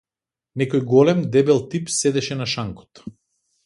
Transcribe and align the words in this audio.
Некој 0.61 0.81
голем, 0.93 1.23
дебел 1.37 1.63
тип 1.77 1.95
седеше 1.99 2.43
на 2.43 2.53
шанкот. 2.57 3.09